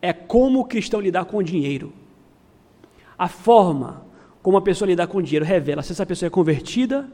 [0.00, 1.92] é como o cristão lidar com o dinheiro.
[3.18, 4.04] A forma
[4.42, 7.08] como a pessoa lidar com o dinheiro revela se essa pessoa é convertida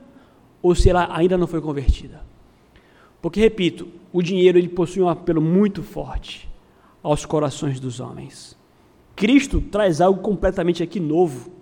[0.61, 2.21] ou se ela ainda não foi convertida.
[3.21, 6.51] Porque, repito, o dinheiro ele possui um apelo muito forte
[7.03, 8.59] aos corações dos homens.
[9.15, 11.53] Cristo traz algo completamente aqui novo.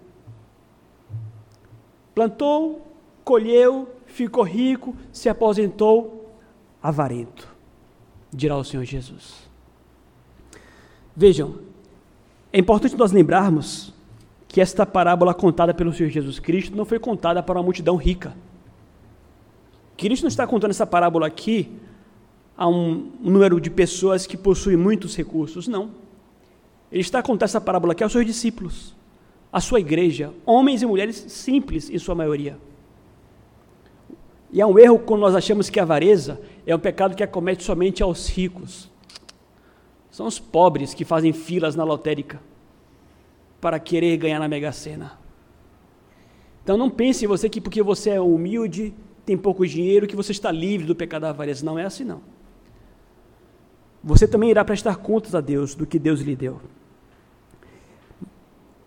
[2.14, 2.86] Plantou,
[3.22, 6.34] colheu, ficou rico, se aposentou,
[6.82, 7.49] avarento
[8.33, 9.49] dirá o Senhor Jesus.
[11.16, 11.57] Vejam,
[12.53, 13.93] é importante nós lembrarmos
[14.49, 18.35] que esta parábola contada pelo Senhor Jesus Cristo não foi contada para uma multidão rica.
[19.97, 21.70] Cristo não está contando essa parábola aqui
[22.57, 25.91] a um número de pessoas que possuem muitos recursos, não.
[26.91, 28.95] Ele está contando essa parábola aqui aos seus discípulos,
[29.53, 32.59] a sua igreja, homens e mulheres simples em sua maioria.
[34.53, 36.41] E é um erro quando nós achamos que a avareza
[36.71, 38.91] é um pecado que acomete somente aos ricos.
[40.11, 42.41] São os pobres que fazem filas na lotérica
[43.61, 45.18] para querer ganhar na Mega Sena.
[46.62, 48.95] Então não pense você que porque você é humilde,
[49.25, 51.64] tem pouco dinheiro, que você está livre do pecado da avareza.
[51.64, 52.21] Não é assim não.
[54.03, 56.61] Você também irá prestar contas a Deus do que Deus lhe deu.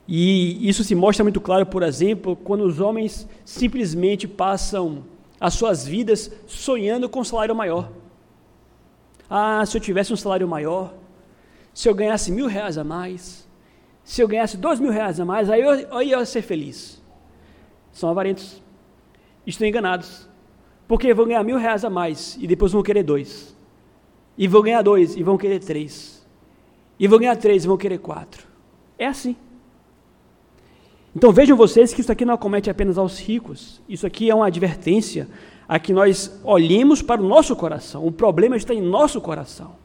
[0.07, 5.03] E isso se mostra muito claro, por exemplo, quando os homens simplesmente passam
[5.43, 7.91] as suas vidas sonhando com um salário maior.
[9.29, 10.93] Ah, se eu tivesse um salário maior,
[11.73, 13.45] se eu ganhasse mil reais a mais,
[14.05, 17.03] se eu ganhasse dois mil reais a mais, aí eu, aí eu ia ser feliz.
[17.91, 18.63] São avarentos.
[19.45, 20.29] Estão enganados.
[20.87, 23.53] Porque vão ganhar mil reais a mais e depois vão querer dois.
[24.37, 26.25] E vão ganhar dois e vão querer três.
[26.97, 28.47] E vão ganhar três e vão querer quatro.
[28.97, 29.35] É assim.
[31.15, 33.81] Então vejam vocês que isso aqui não acomete apenas aos ricos.
[33.87, 35.27] Isso aqui é uma advertência
[35.67, 38.05] a que nós olhemos para o nosso coração.
[38.05, 39.75] O problema está em nosso coração.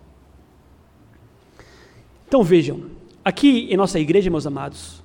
[2.26, 2.82] Então vejam,
[3.24, 5.02] aqui em nossa igreja, meus amados,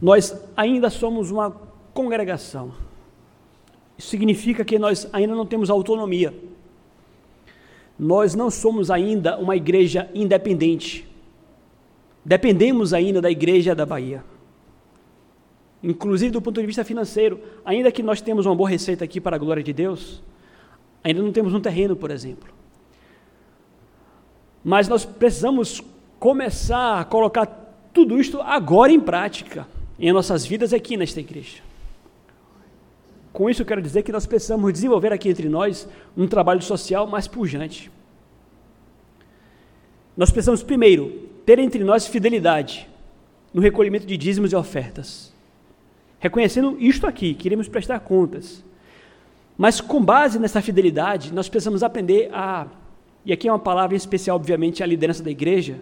[0.00, 1.50] nós ainda somos uma
[1.92, 2.72] congregação.
[3.96, 6.32] Isso significa que nós ainda não temos autonomia.
[7.98, 11.08] Nós não somos ainda uma igreja independente.
[12.24, 14.22] Dependemos ainda da igreja da Bahia.
[15.82, 19.36] Inclusive do ponto de vista financeiro, ainda que nós temos uma boa receita aqui para
[19.36, 20.22] a glória de Deus,
[21.02, 22.52] ainda não temos um terreno, por exemplo.
[24.64, 25.82] Mas nós precisamos
[26.18, 27.46] começar a colocar
[27.92, 29.66] tudo isto agora em prática
[29.98, 31.62] em nossas vidas aqui nesta igreja.
[33.32, 37.06] Com isso, eu quero dizer que nós precisamos desenvolver aqui entre nós um trabalho social
[37.06, 37.90] mais pujante.
[40.16, 42.88] Nós precisamos, primeiro, ter entre nós fidelidade
[43.54, 45.32] no recolhimento de dízimos e ofertas.
[46.20, 48.64] Reconhecendo isto aqui, queremos prestar contas.
[49.56, 52.66] Mas com base nessa fidelidade, nós precisamos aprender a,
[53.24, 55.80] e aqui é uma palavra especial, obviamente, a liderança da igreja,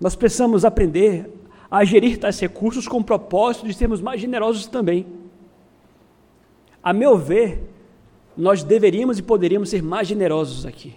[0.00, 1.30] nós precisamos aprender
[1.70, 5.06] a gerir tais recursos com o propósito de sermos mais generosos também.
[6.82, 7.62] A meu ver,
[8.36, 10.94] nós deveríamos e poderíamos ser mais generosos aqui,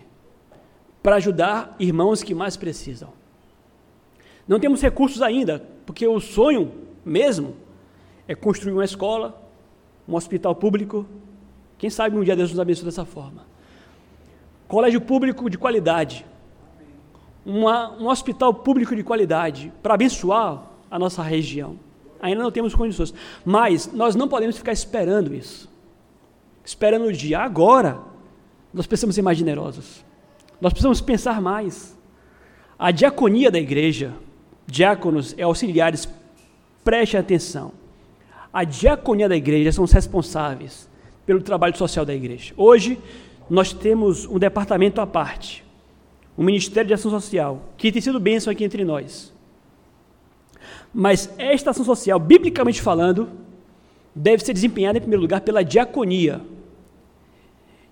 [1.03, 3.09] para ajudar irmãos que mais precisam.
[4.47, 6.71] Não temos recursos ainda, porque o sonho
[7.05, 7.55] mesmo
[8.27, 9.39] é construir uma escola,
[10.07, 11.05] um hospital público.
[11.77, 13.43] Quem sabe um dia Deus nos abençoe dessa forma.
[14.67, 16.25] Colégio público de qualidade,
[17.45, 21.77] uma, um hospital público de qualidade para abençoar a nossa região.
[22.19, 23.13] Ainda não temos condições,
[23.43, 25.69] mas nós não podemos ficar esperando isso.
[26.63, 27.39] Esperando o dia.
[27.39, 27.99] Agora,
[28.73, 30.03] nós precisamos ser mais generosos.
[30.59, 31.95] Nós precisamos pensar mais.
[32.79, 34.13] A diaconia da igreja,
[34.65, 36.09] diáconos e auxiliares,
[36.83, 37.71] preste atenção.
[38.55, 40.89] A diaconia da igreja são os responsáveis
[41.25, 42.53] pelo trabalho social da igreja.
[42.55, 42.97] Hoje,
[43.49, 45.61] nós temos um departamento à parte,
[46.37, 49.33] o Ministério de Ação Social, que tem sido bênção aqui entre nós.
[50.93, 53.27] Mas esta ação social, biblicamente falando,
[54.15, 56.39] deve ser desempenhada em primeiro lugar pela diaconia.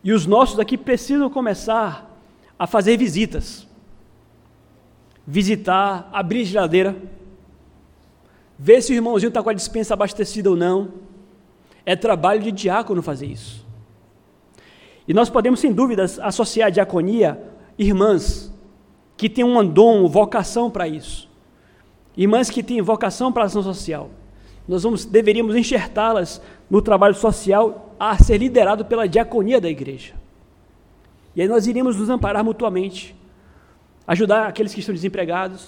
[0.01, 2.09] E os nossos aqui precisam começar
[2.57, 3.67] a fazer visitas.
[5.27, 6.95] Visitar, abrir geladeira,
[8.63, 10.93] ver se o irmãozinho está com a dispensa abastecida ou não.
[11.85, 13.67] É trabalho de diácono fazer isso.
[15.05, 17.43] E nós podemos, sem dúvidas, associar a diaconia
[17.77, 18.53] irmãs
[19.17, 21.29] que têm um dom, vocação para isso.
[22.15, 24.09] Irmãs que têm vocação para a ação social.
[24.65, 30.13] Nós vamos, deveríamos enxertá-las no trabalho social a ser liderado pela diaconia da igreja.
[31.35, 33.13] E aí nós iríamos nos amparar mutuamente,
[34.07, 35.67] ajudar aqueles que estão desempregados,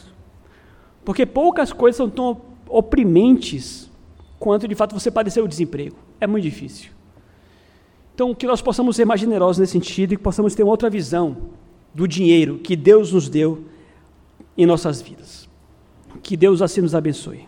[1.04, 3.90] porque poucas coisas são tão oprimentes
[4.38, 5.96] quanto de fato você padecer o desemprego.
[6.20, 6.92] É muito difícil.
[8.14, 11.38] Então, que nós possamos ser mais generosos nesse sentido e que possamos ter outra visão
[11.94, 13.64] do dinheiro que Deus nos deu
[14.58, 15.50] em nossas vidas.
[16.22, 17.48] Que Deus assim nos abençoe.